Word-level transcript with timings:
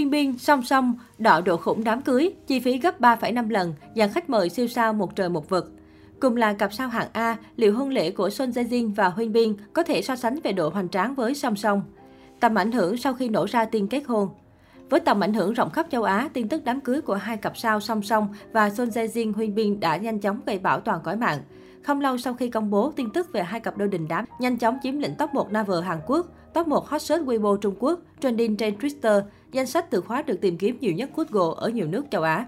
Huyên 0.00 0.10
Biên 0.10 0.38
song 0.38 0.62
song 0.62 0.94
đọ 1.18 1.40
độ 1.40 1.56
khủng 1.56 1.84
đám 1.84 2.02
cưới, 2.02 2.34
chi 2.46 2.60
phí 2.60 2.78
gấp 2.78 3.00
3,5 3.00 3.50
lần, 3.50 3.74
dàn 3.96 4.12
khách 4.12 4.30
mời 4.30 4.48
siêu 4.48 4.68
sao 4.68 4.92
một 4.92 5.16
trời 5.16 5.28
một 5.28 5.48
vực. 5.48 5.72
Cùng 6.20 6.36
là 6.36 6.52
cặp 6.52 6.72
sao 6.72 6.88
hạng 6.88 7.08
A, 7.12 7.36
liệu 7.56 7.74
hôn 7.74 7.88
lễ 7.88 8.10
của 8.10 8.30
Son 8.30 8.50
Jae 8.50 8.68
Jin 8.68 8.94
và 8.94 9.08
Huyên 9.08 9.32
Biên 9.32 9.54
có 9.72 9.82
thể 9.82 10.02
so 10.02 10.16
sánh 10.16 10.38
về 10.44 10.52
độ 10.52 10.68
hoành 10.68 10.88
tráng 10.88 11.14
với 11.14 11.34
song 11.34 11.56
song? 11.56 11.82
Tầm 12.40 12.54
ảnh 12.54 12.72
hưởng 12.72 12.96
sau 12.96 13.14
khi 13.14 13.28
nổ 13.28 13.46
ra 13.46 13.64
tin 13.64 13.86
kết 13.86 14.02
hôn. 14.06 14.28
Với 14.90 15.00
tầm 15.00 15.20
ảnh 15.20 15.34
hưởng 15.34 15.52
rộng 15.52 15.70
khắp 15.70 15.86
châu 15.90 16.02
Á, 16.02 16.28
tin 16.32 16.48
tức 16.48 16.64
đám 16.64 16.80
cưới 16.80 17.00
của 17.00 17.14
hai 17.14 17.36
cặp 17.36 17.56
sao 17.56 17.80
song 17.80 18.02
song 18.02 18.28
và 18.52 18.70
Son 18.70 18.88
Jae 18.88 19.06
Jin 19.06 19.32
Huyên 19.32 19.54
Biên 19.54 19.80
đã 19.80 19.96
nhanh 19.96 20.18
chóng 20.18 20.40
gây 20.46 20.58
bão 20.58 20.80
toàn 20.80 21.00
cõi 21.04 21.16
mạng. 21.16 21.38
Không 21.82 22.00
lâu 22.00 22.18
sau 22.18 22.34
khi 22.34 22.50
công 22.50 22.70
bố 22.70 22.92
tin 22.96 23.10
tức 23.10 23.32
về 23.32 23.42
hai 23.42 23.60
cặp 23.60 23.76
đôi 23.78 23.88
đình 23.88 24.08
đám, 24.08 24.24
nhanh 24.38 24.58
chóng 24.58 24.78
chiếm 24.82 24.98
lĩnh 24.98 25.14
top 25.18 25.34
1 25.34 25.52
Naver 25.52 25.84
Hàn 25.84 25.98
Quốc, 26.06 26.26
top 26.54 26.66
1 26.66 26.88
hot 26.88 27.02
search 27.02 27.24
Weibo 27.24 27.56
Trung 27.56 27.74
Quốc, 27.78 28.00
trending 28.20 28.56
trên 28.56 28.74
Twitter, 28.74 29.22
danh 29.52 29.66
sách 29.66 29.90
từ 29.90 30.00
khóa 30.00 30.22
được 30.22 30.40
tìm 30.40 30.58
kiếm 30.58 30.76
nhiều 30.80 30.92
nhất 30.92 31.10
Google 31.16 31.54
ở 31.56 31.68
nhiều 31.68 31.86
nước 31.86 32.04
châu 32.10 32.22
Á. 32.22 32.46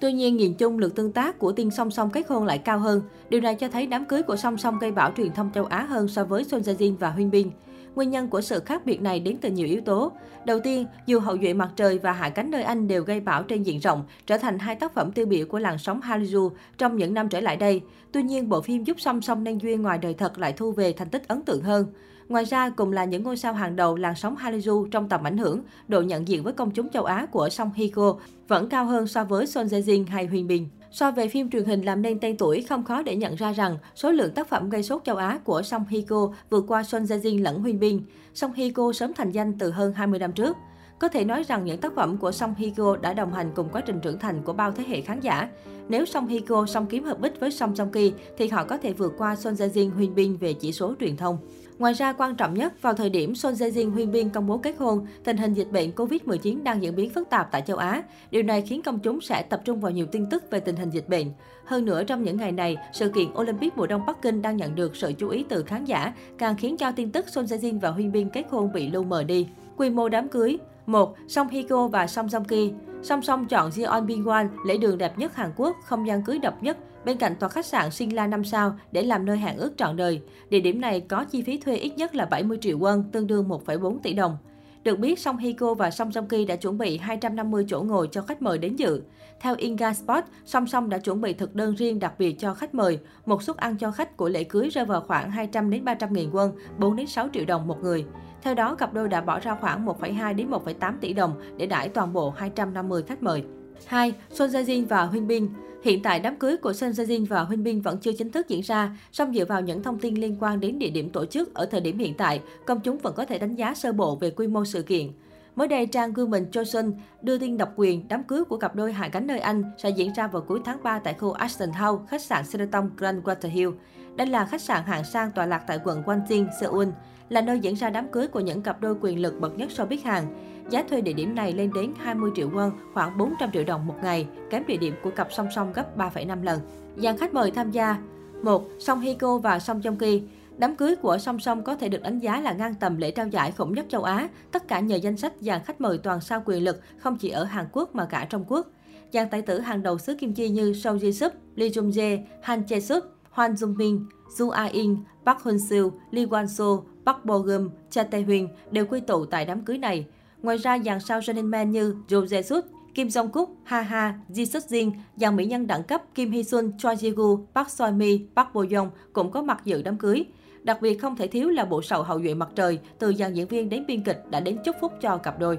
Tuy 0.00 0.12
nhiên, 0.12 0.36
nhìn 0.36 0.54
chung 0.54 0.78
lượt 0.78 0.94
tương 0.94 1.12
tác 1.12 1.38
của 1.38 1.52
tiên 1.52 1.70
song 1.70 1.90
song 1.90 2.10
kết 2.10 2.28
hôn 2.28 2.44
lại 2.44 2.58
cao 2.58 2.78
hơn. 2.78 3.02
Điều 3.28 3.40
này 3.40 3.54
cho 3.54 3.68
thấy 3.68 3.86
đám 3.86 4.04
cưới 4.04 4.22
của 4.22 4.36
song 4.36 4.58
song 4.58 4.78
gây 4.78 4.92
bão 4.92 5.12
truyền 5.16 5.32
thông 5.32 5.50
châu 5.54 5.64
Á 5.64 5.82
hơn 5.82 6.08
so 6.08 6.24
với 6.24 6.44
Son 6.44 6.60
Jae 6.60 6.76
Jin 6.76 6.96
và 6.96 7.10
Huyên 7.10 7.30
Bin. 7.30 7.50
Nguyên 7.94 8.10
nhân 8.10 8.28
của 8.28 8.40
sự 8.40 8.60
khác 8.60 8.86
biệt 8.86 9.02
này 9.02 9.20
đến 9.20 9.36
từ 9.40 9.50
nhiều 9.50 9.66
yếu 9.66 9.80
tố. 9.80 10.12
Đầu 10.44 10.60
tiên, 10.60 10.86
dù 11.06 11.20
hậu 11.20 11.38
duệ 11.38 11.54
mặt 11.54 11.70
trời 11.76 11.98
và 11.98 12.12
hạ 12.12 12.28
cánh 12.28 12.50
nơi 12.50 12.62
Anh 12.62 12.88
đều 12.88 13.02
gây 13.02 13.20
bão 13.20 13.42
trên 13.42 13.62
diện 13.62 13.78
rộng, 13.78 14.04
trở 14.26 14.38
thành 14.38 14.58
hai 14.58 14.74
tác 14.74 14.94
phẩm 14.94 15.12
tiêu 15.12 15.26
biểu 15.26 15.46
của 15.46 15.58
làn 15.58 15.78
sóng 15.78 16.00
Hallyu 16.00 16.50
trong 16.78 16.96
những 16.96 17.14
năm 17.14 17.28
trở 17.28 17.40
lại 17.40 17.56
đây. 17.56 17.82
Tuy 18.12 18.22
nhiên, 18.22 18.48
bộ 18.48 18.60
phim 18.60 18.84
giúp 18.84 19.00
song 19.00 19.22
song 19.22 19.44
nên 19.44 19.58
duyên 19.58 19.82
ngoài 19.82 19.98
đời 19.98 20.14
thật 20.14 20.38
lại 20.38 20.52
thu 20.52 20.72
về 20.72 20.92
thành 20.92 21.10
tích 21.10 21.28
ấn 21.28 21.42
tượng 21.42 21.62
hơn. 21.62 21.86
Ngoài 22.28 22.44
ra, 22.44 22.70
cùng 22.70 22.92
là 22.92 23.04
những 23.04 23.22
ngôi 23.22 23.36
sao 23.36 23.52
hàng 23.52 23.76
đầu 23.76 23.96
làn 23.96 24.14
sóng 24.14 24.36
Hallyu 24.36 24.86
trong 24.90 25.08
tầm 25.08 25.26
ảnh 25.26 25.38
hưởng, 25.38 25.60
độ 25.88 26.02
nhận 26.02 26.28
diện 26.28 26.42
với 26.42 26.52
công 26.52 26.70
chúng 26.70 26.88
châu 26.88 27.04
Á 27.04 27.26
của 27.26 27.48
Song 27.48 27.70
Hye 27.74 27.88
Kyo 27.88 28.16
vẫn 28.48 28.68
cao 28.68 28.84
hơn 28.84 29.06
so 29.06 29.24
với 29.24 29.46
Son 29.46 29.66
Jae 29.66 29.82
Jin 29.82 30.04
hay 30.08 30.26
Huyền 30.26 30.46
Bin. 30.46 30.68
So 30.90 31.10
về 31.10 31.28
phim 31.28 31.50
truyền 31.50 31.64
hình 31.64 31.82
làm 31.82 32.02
nên 32.02 32.20
tên 32.20 32.36
tuổi, 32.36 32.62
không 32.62 32.84
khó 32.84 33.02
để 33.02 33.16
nhận 33.16 33.34
ra 33.34 33.52
rằng 33.52 33.78
số 33.94 34.10
lượng 34.10 34.34
tác 34.34 34.48
phẩm 34.48 34.68
gây 34.68 34.82
sốt 34.82 35.04
châu 35.04 35.16
Á 35.16 35.38
của 35.44 35.62
Song 35.62 35.84
Hye 35.88 36.00
Kyo 36.00 36.28
vượt 36.50 36.64
qua 36.68 36.82
Son 36.82 37.04
Jae 37.04 37.20
Jin 37.20 37.42
lẫn 37.42 37.60
Huyên 37.60 37.80
Bin. 37.80 38.00
Song 38.34 38.52
Hye 38.52 38.70
Kyo 38.70 38.92
sớm 38.92 39.12
thành 39.14 39.30
danh 39.30 39.58
từ 39.58 39.70
hơn 39.70 39.92
20 39.92 40.18
năm 40.18 40.32
trước. 40.32 40.56
Có 40.98 41.08
thể 41.08 41.24
nói 41.24 41.42
rằng 41.42 41.64
những 41.64 41.80
tác 41.80 41.94
phẩm 41.94 42.16
của 42.16 42.32
Song 42.32 42.54
Hye 42.54 42.70
Kyo 42.70 42.96
đã 42.96 43.14
đồng 43.14 43.32
hành 43.32 43.52
cùng 43.54 43.68
quá 43.72 43.80
trình 43.80 44.00
trưởng 44.00 44.18
thành 44.18 44.42
của 44.42 44.52
bao 44.52 44.72
thế 44.72 44.84
hệ 44.88 45.00
khán 45.00 45.20
giả. 45.20 45.48
Nếu 45.88 46.06
Song 46.06 46.26
Hye 46.26 46.40
Kyo 46.40 46.66
song 46.66 46.86
kiếm 46.86 47.04
hợp 47.04 47.20
bích 47.20 47.40
với 47.40 47.50
Song 47.50 47.76
Song 47.76 47.92
Ki 47.92 48.12
thì 48.38 48.48
họ 48.48 48.64
có 48.64 48.76
thể 48.76 48.92
vượt 48.92 49.12
qua 49.18 49.36
Son 49.36 49.54
Jae 49.54 49.68
Jin 49.68 49.90
Huyên 49.90 50.14
Bin 50.14 50.36
về 50.36 50.52
chỉ 50.52 50.72
số 50.72 50.94
truyền 51.00 51.16
thông. 51.16 51.38
Ngoài 51.78 51.92
ra, 51.92 52.12
quan 52.12 52.34
trọng 52.34 52.54
nhất, 52.54 52.82
vào 52.82 52.94
thời 52.94 53.10
điểm 53.10 53.34
Son 53.34 53.54
Jae 53.54 53.70
Jin 53.70 53.90
Huyên 53.90 54.12
Bin 54.12 54.28
công 54.28 54.46
bố 54.46 54.58
kết 54.58 54.74
hôn, 54.78 55.06
tình 55.24 55.36
hình 55.36 55.54
dịch 55.54 55.72
bệnh 55.72 55.90
Covid-19 55.90 56.62
đang 56.62 56.82
diễn 56.82 56.96
biến 56.96 57.10
phức 57.10 57.30
tạp 57.30 57.48
tại 57.52 57.62
châu 57.66 57.76
Á. 57.76 58.02
Điều 58.30 58.42
này 58.42 58.62
khiến 58.62 58.82
công 58.82 58.98
chúng 58.98 59.20
sẽ 59.20 59.42
tập 59.42 59.60
trung 59.64 59.80
vào 59.80 59.92
nhiều 59.92 60.06
tin 60.12 60.26
tức 60.30 60.50
về 60.50 60.60
tình 60.60 60.76
hình 60.76 60.90
dịch 60.90 61.08
bệnh. 61.08 61.32
Hơn 61.64 61.84
nữa, 61.84 62.04
trong 62.04 62.22
những 62.22 62.36
ngày 62.36 62.52
này, 62.52 62.76
sự 62.92 63.08
kiện 63.08 63.28
Olympic 63.38 63.76
mùa 63.76 63.86
đông 63.86 64.06
Bắc 64.06 64.22
Kinh 64.22 64.42
đang 64.42 64.56
nhận 64.56 64.74
được 64.74 64.96
sự 64.96 65.12
chú 65.12 65.28
ý 65.28 65.44
từ 65.48 65.62
khán 65.62 65.84
giả, 65.84 66.12
càng 66.38 66.56
khiến 66.56 66.76
cho 66.76 66.92
tin 66.92 67.10
tức 67.10 67.28
Son 67.28 67.44
Jae 67.44 67.58
Jin 67.58 67.80
và 67.80 67.90
Huyên 67.90 68.12
Bin 68.12 68.30
kết 68.30 68.44
hôn 68.50 68.72
bị 68.72 68.90
lu 68.90 69.02
mờ 69.02 69.22
đi. 69.22 69.48
Quy 69.76 69.90
mô 69.90 70.08
đám 70.08 70.28
cưới 70.28 70.58
1. 70.86 71.16
Song 71.28 71.48
Hye 71.48 71.62
Kyo 71.62 71.88
và 71.88 72.06
Song 72.06 72.26
Joong 72.26 72.44
Ki 72.44 72.72
Song 73.02 73.22
Song 73.22 73.46
chọn 73.46 73.70
Jeon 73.70 74.06
Bin 74.06 74.24
Wan, 74.24 74.48
lễ 74.66 74.76
đường 74.76 74.98
đẹp 74.98 75.18
nhất 75.18 75.36
Hàn 75.36 75.52
Quốc, 75.56 75.76
không 75.84 76.06
gian 76.06 76.22
cưới 76.22 76.38
độc 76.38 76.62
nhất, 76.62 76.76
bên 77.06 77.18
cạnh 77.18 77.36
tòa 77.36 77.48
khách 77.48 77.66
sạn 77.66 77.90
Singla 77.90 78.26
5 78.26 78.44
sao 78.44 78.76
để 78.92 79.02
làm 79.02 79.26
nơi 79.26 79.38
hẹn 79.38 79.56
ước 79.56 79.72
trọn 79.76 79.96
đời. 79.96 80.20
Địa 80.50 80.60
điểm 80.60 80.80
này 80.80 81.00
có 81.00 81.24
chi 81.24 81.42
phí 81.42 81.58
thuê 81.58 81.76
ít 81.76 81.92
nhất 81.96 82.14
là 82.14 82.26
70 82.26 82.58
triệu 82.60 82.78
won, 82.78 83.02
tương 83.12 83.26
đương 83.26 83.48
1,4 83.48 83.98
tỷ 84.02 84.12
đồng. 84.12 84.36
Được 84.82 84.98
biết, 84.98 85.18
Song 85.18 85.36
Hye 85.36 85.52
Kyo 85.52 85.74
và 85.74 85.90
Song 85.90 86.10
Joong 86.10 86.26
Ki 86.26 86.44
đã 86.44 86.56
chuẩn 86.56 86.78
bị 86.78 86.98
250 86.98 87.64
chỗ 87.68 87.82
ngồi 87.82 88.08
cho 88.12 88.22
khách 88.22 88.42
mời 88.42 88.58
đến 88.58 88.76
dự. 88.76 89.02
Theo 89.40 89.54
Inga 89.58 89.92
Sport, 89.92 90.24
Song 90.44 90.66
Song 90.66 90.88
đã 90.88 90.98
chuẩn 90.98 91.20
bị 91.20 91.32
thực 91.32 91.54
đơn 91.54 91.74
riêng 91.74 91.98
đặc 91.98 92.18
biệt 92.18 92.32
cho 92.38 92.54
khách 92.54 92.74
mời. 92.74 92.98
Một 93.26 93.42
suất 93.42 93.56
ăn 93.56 93.76
cho 93.76 93.90
khách 93.90 94.16
của 94.16 94.28
lễ 94.28 94.44
cưới 94.44 94.68
rơi 94.68 94.84
vào 94.84 95.00
khoảng 95.00 95.30
200 95.30 95.70
đến 95.70 95.84
300 95.84 96.12
nghìn 96.12 96.30
won, 96.30 96.50
4 96.78 96.96
đến 96.96 97.06
6 97.06 97.28
triệu 97.32 97.44
đồng 97.44 97.66
một 97.66 97.82
người. 97.82 98.04
Theo 98.42 98.54
đó, 98.54 98.74
cặp 98.74 98.94
đôi 98.94 99.08
đã 99.08 99.20
bỏ 99.20 99.40
ra 99.40 99.56
khoảng 99.60 99.86
1,2 99.86 100.34
đến 100.34 100.50
1,8 100.50 100.92
tỷ 101.00 101.12
đồng 101.12 101.32
để 101.56 101.66
đãi 101.66 101.88
toàn 101.88 102.12
bộ 102.12 102.30
250 102.30 103.02
khách 103.02 103.22
mời. 103.22 103.44
2. 103.86 104.14
Son 104.30 104.50
Jae 104.50 104.64
Jin 104.64 104.86
và 104.86 105.02
Huynh 105.02 105.26
Bin 105.26 105.48
Hiện 105.82 106.02
tại, 106.02 106.20
đám 106.20 106.36
cưới 106.36 106.56
của 106.56 106.72
Son 106.72 106.90
Jae 106.90 107.04
Jin 107.04 107.26
và 107.26 107.42
Huynh 107.42 107.64
Bin 107.64 107.80
vẫn 107.80 107.98
chưa 107.98 108.12
chính 108.12 108.30
thức 108.30 108.48
diễn 108.48 108.60
ra, 108.60 108.96
song 109.12 109.34
dựa 109.34 109.44
vào 109.44 109.60
những 109.60 109.82
thông 109.82 109.98
tin 109.98 110.14
liên 110.14 110.36
quan 110.40 110.60
đến 110.60 110.78
địa 110.78 110.90
điểm 110.90 111.10
tổ 111.10 111.26
chức 111.26 111.54
ở 111.54 111.66
thời 111.66 111.80
điểm 111.80 111.98
hiện 111.98 112.14
tại, 112.14 112.40
công 112.66 112.80
chúng 112.80 112.98
vẫn 112.98 113.14
có 113.16 113.24
thể 113.24 113.38
đánh 113.38 113.54
giá 113.54 113.74
sơ 113.74 113.92
bộ 113.92 114.16
về 114.16 114.30
quy 114.30 114.46
mô 114.46 114.64
sự 114.64 114.82
kiện. 114.82 115.12
Mới 115.56 115.68
đây, 115.68 115.86
trang 115.86 116.12
Women 116.12 116.50
Johnson 116.50 116.92
đưa 117.22 117.38
tin 117.38 117.56
độc 117.56 117.72
quyền 117.76 118.08
đám 118.08 118.22
cưới 118.22 118.44
của 118.44 118.56
cặp 118.56 118.74
đôi 118.74 118.92
hạ 118.92 119.08
cánh 119.08 119.26
nơi 119.26 119.38
Anh 119.38 119.62
sẽ 119.78 119.90
diễn 119.90 120.12
ra 120.12 120.26
vào 120.26 120.42
cuối 120.42 120.60
tháng 120.64 120.82
3 120.82 120.98
tại 120.98 121.14
khu 121.14 121.32
Ashton 121.32 121.72
House, 121.72 122.04
khách 122.08 122.22
sạn 122.22 122.44
Sheraton 122.44 122.90
Grand 122.96 123.24
Water 123.24 123.48
Hill. 123.48 123.70
Đây 124.16 124.26
là 124.26 124.44
khách 124.44 124.60
sạn 124.60 124.82
hạng 124.84 125.04
sang 125.04 125.30
tọa 125.32 125.46
lạc 125.46 125.62
tại 125.66 125.78
quận 125.84 126.02
Gwangjin, 126.02 126.46
Seoul, 126.60 126.88
là 127.28 127.40
nơi 127.40 127.60
diễn 127.60 127.74
ra 127.74 127.90
đám 127.90 128.08
cưới 128.08 128.28
của 128.28 128.40
những 128.40 128.62
cặp 128.62 128.80
đôi 128.80 128.96
quyền 129.00 129.22
lực 129.22 129.40
bậc 129.40 129.58
nhất 129.58 129.68
showbiz 129.76 129.98
Hàn. 130.04 130.24
Giá 130.70 130.82
thuê 130.82 131.00
địa 131.00 131.12
điểm 131.12 131.34
này 131.34 131.52
lên 131.52 131.70
đến 131.74 131.92
20 131.98 132.30
triệu 132.34 132.50
won, 132.50 132.70
khoảng 132.94 133.18
400 133.18 133.50
triệu 133.52 133.64
đồng 133.64 133.86
một 133.86 133.94
ngày, 134.02 134.26
kém 134.50 134.66
địa 134.66 134.76
điểm 134.76 134.94
của 135.02 135.10
cặp 135.10 135.32
song 135.32 135.48
song 135.54 135.72
gấp 135.72 135.98
3,5 135.98 136.42
lần. 136.42 136.60
Dàn 136.96 137.16
khách 137.16 137.34
mời 137.34 137.50
tham 137.50 137.70
gia 137.70 137.98
1. 138.42 138.68
Song 138.78 139.00
Hye 139.00 139.14
Kyo 139.14 139.38
và 139.38 139.58
Song 139.58 139.80
Jong 139.80 139.96
Ki 139.96 140.22
Đám 140.58 140.76
cưới 140.76 140.96
của 140.96 141.18
Song 141.18 141.38
Song 141.38 141.64
có 141.64 141.76
thể 141.76 141.88
được 141.88 142.02
đánh 142.02 142.18
giá 142.18 142.40
là 142.40 142.52
ngang 142.52 142.74
tầm 142.74 142.96
lễ 142.96 143.10
trao 143.10 143.28
giải 143.28 143.52
khủng 143.52 143.74
nhất 143.74 143.86
châu 143.88 144.02
Á, 144.02 144.28
tất 144.52 144.68
cả 144.68 144.80
nhờ 144.80 144.96
danh 144.96 145.16
sách 145.16 145.32
dàn 145.40 145.60
khách 145.64 145.80
mời 145.80 145.98
toàn 145.98 146.20
sao 146.20 146.42
quyền 146.46 146.64
lực 146.64 146.80
không 146.98 147.16
chỉ 147.16 147.28
ở 147.28 147.44
Hàn 147.44 147.66
Quốc 147.72 147.94
mà 147.94 148.04
cả 148.04 148.26
trong 148.30 148.44
quốc. 148.48 148.66
Dàn 149.12 149.28
tài 149.30 149.42
tử 149.42 149.60
hàng 149.60 149.82
đầu 149.82 149.98
xứ 149.98 150.14
Kim 150.14 150.34
Chi 150.34 150.48
như 150.48 150.72
Seo 150.72 150.96
Ji 150.96 151.12
Sup, 151.12 151.32
Lee 151.54 151.68
Jung 151.68 151.90
Jae, 151.90 152.18
Han 152.42 152.62
Jae 152.62 152.80
Sup, 152.80 153.04
Hwan 153.34 153.54
Jung 153.54 153.76
Min, 153.76 154.06
Ju 154.36 154.50
A 154.50 154.64
In, 154.64 154.96
Park 155.26 155.40
Hun 155.42 155.58
Seo, 155.58 155.92
Lee 156.10 156.26
Wan 156.26 156.46
So, 156.46 156.64
Park 157.06 157.24
Bo 157.24 157.38
Gum, 157.38 157.70
Cha 157.90 158.02
Tae 158.02 158.22
Huyên 158.22 158.48
đều 158.70 158.86
quy 158.86 159.00
tụ 159.00 159.24
tại 159.24 159.44
đám 159.44 159.64
cưới 159.64 159.78
này. 159.78 160.06
Ngoài 160.46 160.58
ra, 160.58 160.78
dàn 160.78 161.00
sao 161.00 161.20
Running 161.22 161.50
Man 161.50 161.70
như 161.70 161.94
Jo 162.08 162.24
Jesus, 162.24 162.60
Kim 162.94 163.08
Jong 163.08 163.28
Kook, 163.28 163.50
Ha 163.64 163.80
Ha, 163.80 164.14
Ji 164.28 164.44
Suk 164.44 164.62
Jin, 164.62 164.90
dàn 165.16 165.36
mỹ 165.36 165.46
nhân 165.46 165.66
đẳng 165.66 165.82
cấp 165.82 166.02
Kim 166.14 166.30
Hee 166.30 166.42
Sun, 166.42 166.78
Choi 166.78 166.96
Ji 166.96 167.14
Gu, 167.14 167.46
Park 167.54 167.70
Soi 167.70 167.92
Mi, 167.92 168.20
Park 168.36 168.48
Bo 168.54 168.64
Young 168.70 168.90
cũng 169.12 169.30
có 169.30 169.42
mặt 169.42 169.60
dự 169.64 169.82
đám 169.82 169.98
cưới. 169.98 170.24
Đặc 170.62 170.82
biệt 170.82 170.94
không 170.94 171.16
thể 171.16 171.26
thiếu 171.26 171.48
là 171.48 171.64
bộ 171.64 171.82
sầu 171.82 172.02
hậu 172.02 172.22
duệ 172.22 172.34
mặt 172.34 172.48
trời, 172.54 172.78
từ 172.98 173.14
dàn 173.14 173.34
diễn 173.34 173.48
viên 173.48 173.68
đến 173.68 173.84
biên 173.86 174.02
kịch 174.02 174.22
đã 174.30 174.40
đến 174.40 174.58
chúc 174.64 174.76
phúc 174.80 174.92
cho 175.00 175.16
cặp 175.16 175.38
đôi. 175.38 175.58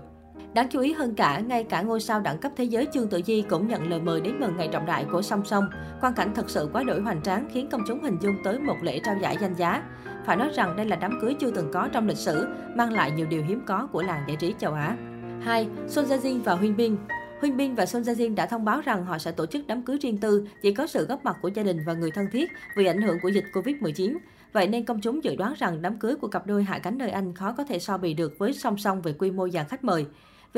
Đáng 0.54 0.68
chú 0.70 0.80
ý 0.80 0.94
hơn 0.94 1.16
cả, 1.16 1.40
ngay 1.40 1.64
cả 1.64 1.82
ngôi 1.82 2.00
sao 2.00 2.20
đẳng 2.20 2.38
cấp 2.38 2.52
thế 2.56 2.64
giới 2.64 2.88
Trương 2.94 3.08
Tự 3.08 3.22
Di 3.26 3.42
cũng 3.50 3.68
nhận 3.68 3.90
lời 3.90 4.00
mời 4.00 4.22
đến 4.22 4.40
mừng 4.40 4.58
ngày 4.58 4.70
trọng 4.72 4.86
đại 4.86 5.06
của 5.12 5.22
song 5.22 5.46
song. 5.46 5.70
Quan 6.02 6.14
cảnh 6.14 6.32
thật 6.36 6.50
sự 6.50 6.70
quá 6.74 6.84
đổi 6.84 7.02
hoành 7.02 7.22
tráng 7.22 7.50
khiến 7.54 7.70
công 7.72 7.82
chúng 7.88 8.04
hình 8.04 8.18
dung 8.22 8.36
tới 8.44 8.60
một 8.60 8.78
lễ 8.82 9.00
trao 9.06 9.16
giải 9.22 9.38
danh 9.42 9.54
giá. 9.54 9.84
Phải 10.26 10.38
nói 10.38 10.50
rằng 10.56 10.76
đây 10.76 10.86
là 10.86 10.96
đám 10.96 11.20
cưới 11.22 11.36
chưa 11.40 11.52
từng 11.52 11.72
có 11.74 11.90
trong 11.94 12.08
lịch 12.08 12.18
sử, 12.18 12.48
mang 12.76 12.94
lại 12.94 13.12
nhiều 13.12 13.28
điều 13.30 13.44
hiếm 13.44 13.62
có 13.66 13.88
của 13.92 14.02
làng 14.02 14.24
giải 14.28 14.38
trí 14.38 14.54
châu 14.60 14.74
Á. 14.74 14.96
2. 15.42 15.68
Son 15.88 16.06
Jae 16.06 16.20
Jin 16.20 16.44
và 16.44 16.54
Huyên 16.54 16.78
Bin 16.78 16.98
Huyên 17.42 17.58
Bin 17.58 17.76
và 17.76 17.86
Son 17.86 18.02
Jae 18.02 18.14
Jin 18.14 18.36
đã 18.36 18.46
thông 18.46 18.66
báo 18.66 18.82
rằng 18.82 19.06
họ 19.06 19.18
sẽ 19.18 19.32
tổ 19.32 19.46
chức 19.46 19.68
đám 19.68 19.82
cưới 19.82 19.98
riêng 19.98 20.18
tư, 20.18 20.48
chỉ 20.62 20.74
có 20.74 20.88
sự 20.88 21.06
góp 21.06 21.26
mặt 21.26 21.38
của 21.42 21.48
gia 21.48 21.64
đình 21.64 21.80
và 21.86 21.94
người 21.94 22.12
thân 22.12 22.28
thiết 22.32 22.52
vì 22.78 22.86
ảnh 22.86 23.02
hưởng 23.02 23.18
của 23.24 23.30
dịch 23.30 23.46
Covid-19. 23.54 24.18
Vậy 24.54 24.68
nên 24.68 24.86
công 24.86 25.02
chúng 25.02 25.24
dự 25.24 25.36
đoán 25.36 25.54
rằng 25.58 25.82
đám 25.82 26.00
cưới 26.00 26.16
của 26.16 26.28
cặp 26.28 26.48
đôi 26.48 26.64
hạ 26.64 26.80
cánh 26.80 26.98
nơi 26.98 27.10
Anh 27.10 27.34
khó 27.34 27.52
có 27.52 27.64
thể 27.64 27.80
so 27.80 27.98
bì 27.98 28.14
được 28.14 28.40
với 28.40 28.54
song 28.54 28.78
song 28.78 29.02
về 29.02 29.14
quy 29.14 29.32
mô 29.32 29.50
dàn 29.50 29.68
khách 29.68 29.84
mời. 29.84 30.06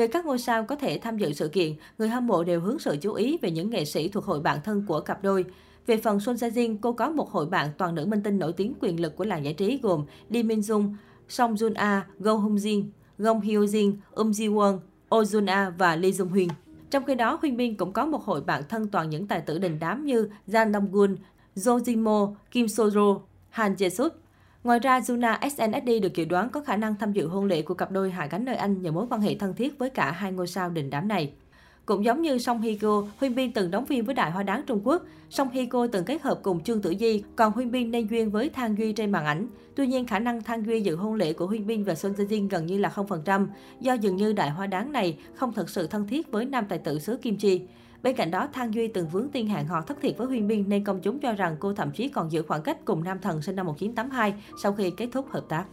Về 0.00 0.06
các 0.06 0.26
ngôi 0.26 0.38
sao 0.38 0.64
có 0.64 0.76
thể 0.76 0.98
tham 0.98 1.18
dự 1.18 1.32
sự 1.32 1.48
kiện, 1.48 1.74
người 1.98 2.08
hâm 2.08 2.26
mộ 2.26 2.44
đều 2.44 2.60
hướng 2.60 2.78
sự 2.78 2.96
chú 3.00 3.12
ý 3.12 3.38
về 3.42 3.50
những 3.50 3.70
nghệ 3.70 3.84
sĩ 3.84 4.08
thuộc 4.08 4.24
hội 4.24 4.40
bạn 4.40 4.58
thân 4.64 4.84
của 4.86 5.00
cặp 5.00 5.22
đôi. 5.22 5.44
Về 5.86 5.96
phần 5.96 6.20
Sun 6.20 6.34
Jae 6.34 6.50
Jin, 6.50 6.76
cô 6.80 6.92
có 6.92 7.10
một 7.10 7.30
hội 7.30 7.46
bạn 7.46 7.68
toàn 7.78 7.94
nữ 7.94 8.06
minh 8.06 8.22
tinh 8.22 8.38
nổi 8.38 8.52
tiếng 8.52 8.74
quyền 8.80 9.00
lực 9.00 9.16
của 9.16 9.24
làng 9.24 9.44
giải 9.44 9.54
trí 9.54 9.78
gồm 9.82 10.04
Lee 10.28 10.42
Min 10.42 10.60
Jung, 10.60 10.94
Song 11.28 11.54
Jun 11.54 11.72
A, 11.74 12.06
Go 12.18 12.34
Hong 12.34 12.56
Jin, 12.56 12.84
Gong 13.18 13.40
Hyo 13.40 13.60
Jin, 13.60 13.92
Um 14.10 14.30
Ji 14.30 14.54
Won, 14.54 14.78
Oh 15.16 15.26
Jun 15.26 15.50
A 15.50 15.70
và 15.70 15.96
Lee 15.96 16.10
Jung 16.10 16.32
Hyun. 16.32 16.48
Trong 16.90 17.04
khi 17.04 17.14
đó, 17.14 17.38
Huyên 17.40 17.56
Bin 17.56 17.74
cũng 17.76 17.92
có 17.92 18.06
một 18.06 18.24
hội 18.24 18.40
bạn 18.40 18.62
thân 18.68 18.88
toàn 18.88 19.10
những 19.10 19.26
tài 19.26 19.40
tử 19.40 19.58
đình 19.58 19.78
đám 19.80 20.04
như 20.04 20.28
Jan 20.46 20.72
Dong 20.72 20.92
Gun, 20.92 21.16
Jo 21.56 21.78
Jin 21.78 22.02
Mo, 22.02 22.34
Kim 22.50 22.68
So 22.68 22.84
Jo, 22.84 23.20
Han 23.50 23.74
Jae 23.74 23.88
Suk. 23.88 24.19
Ngoài 24.64 24.78
ra, 24.78 25.00
Juna 25.00 25.38
SNSD 25.40 26.00
được 26.02 26.14
dự 26.14 26.24
đoán 26.24 26.48
có 26.48 26.60
khả 26.60 26.76
năng 26.76 26.94
tham 26.96 27.12
dự 27.12 27.26
hôn 27.26 27.44
lễ 27.44 27.62
của 27.62 27.74
cặp 27.74 27.90
đôi 27.90 28.10
hạ 28.10 28.26
cánh 28.26 28.44
nơi 28.44 28.56
Anh 28.56 28.82
nhờ 28.82 28.92
mối 28.92 29.06
quan 29.10 29.20
hệ 29.20 29.34
thân 29.34 29.54
thiết 29.54 29.78
với 29.78 29.90
cả 29.90 30.10
hai 30.10 30.32
ngôi 30.32 30.46
sao 30.46 30.70
đình 30.70 30.90
đám 30.90 31.08
này. 31.08 31.32
Cũng 31.86 32.04
giống 32.04 32.22
như 32.22 32.38
Song 32.38 32.60
Hye 32.60 32.74
Kyo, 32.74 33.02
Huyên 33.20 33.34
Bin 33.34 33.52
từng 33.52 33.70
đóng 33.70 33.86
phim 33.86 34.04
với 34.04 34.14
Đại 34.14 34.30
Hoa 34.30 34.42
Đáng 34.42 34.62
Trung 34.66 34.80
Quốc. 34.84 35.02
Song 35.30 35.50
Hye 35.50 35.64
Kyo 35.66 35.86
từng 35.86 36.04
kết 36.04 36.22
hợp 36.22 36.40
cùng 36.42 36.62
Trương 36.62 36.82
Tử 36.82 36.94
Di, 37.00 37.22
còn 37.36 37.52
Huyên 37.52 37.70
Bin 37.70 37.90
nên 37.90 38.06
duyên 38.06 38.30
với 38.30 38.48
Thang 38.48 38.78
Duy 38.78 38.92
trên 38.92 39.12
màn 39.12 39.24
ảnh. 39.24 39.46
Tuy 39.74 39.86
nhiên, 39.86 40.06
khả 40.06 40.18
năng 40.18 40.42
Thang 40.42 40.66
Duy 40.66 40.80
dự 40.80 40.96
hôn 40.96 41.14
lễ 41.14 41.32
của 41.32 41.46
Huyên 41.46 41.66
Bin 41.66 41.84
và 41.84 41.94
Son 41.94 42.12
Jin 42.12 42.48
gần 42.48 42.66
như 42.66 42.78
là 42.78 42.92
0%, 42.94 43.46
do 43.80 43.92
dường 43.92 44.16
như 44.16 44.32
Đại 44.32 44.50
Hoa 44.50 44.66
Đáng 44.66 44.92
này 44.92 45.18
không 45.34 45.52
thật 45.52 45.70
sự 45.70 45.86
thân 45.86 46.06
thiết 46.08 46.32
với 46.32 46.44
nam 46.44 46.64
tài 46.68 46.78
tử 46.78 46.98
xứ 46.98 47.16
Kim 47.16 47.36
Chi. 47.36 47.60
Bên 48.02 48.16
cạnh 48.16 48.30
đó, 48.30 48.48
Thang 48.52 48.74
Duy 48.74 48.88
từng 48.88 49.08
vướng 49.08 49.28
tiên 49.28 49.48
hẹn 49.48 49.66
họ 49.66 49.80
thất 49.80 49.98
thiệt 50.02 50.18
với 50.18 50.26
Huyên 50.26 50.48
Minh 50.48 50.64
nên 50.68 50.84
công 50.84 51.00
chúng 51.00 51.20
cho 51.20 51.32
rằng 51.32 51.56
cô 51.60 51.74
thậm 51.74 51.90
chí 51.90 52.08
còn 52.08 52.32
giữ 52.32 52.42
khoảng 52.42 52.62
cách 52.62 52.84
cùng 52.84 53.04
nam 53.04 53.18
thần 53.18 53.42
sinh 53.42 53.56
năm 53.56 53.66
1982 53.66 54.34
sau 54.62 54.72
khi 54.72 54.90
kết 54.90 55.08
thúc 55.12 55.26
hợp 55.30 55.44
tác. 55.48 55.64